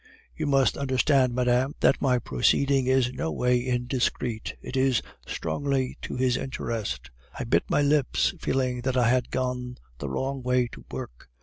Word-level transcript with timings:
"'You 0.35 0.47
must 0.47 0.77
understand, 0.77 1.35
madame, 1.35 1.75
that 1.81 2.01
my 2.01 2.17
proceeding 2.17 2.87
is 2.87 3.13
no 3.13 3.31
way 3.31 3.59
indiscreet. 3.63 4.55
It 4.59 4.75
is 4.75 5.03
strongly 5.27 5.95
to 6.01 6.15
his 6.15 6.37
interest' 6.37 7.11
I 7.39 7.43
bit 7.43 7.69
my 7.69 7.83
lips, 7.83 8.33
feeling 8.39 8.81
that 8.81 8.97
I 8.97 9.07
had 9.09 9.29
gone 9.29 9.77
the 9.99 10.09
wrong 10.09 10.41
way 10.41 10.67
to 10.71 10.83
work. 10.89 11.29